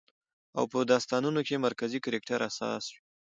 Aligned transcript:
او 0.57 0.63
په 0.71 0.79
داستانونو 0.91 1.41
کې 1.47 1.63
مرکزي 1.65 1.99
کرکټر 2.05 2.39
اساس 2.49 2.83
وي 2.93 3.01